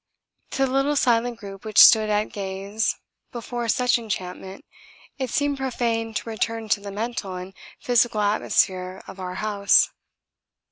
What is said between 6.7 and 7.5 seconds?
the mental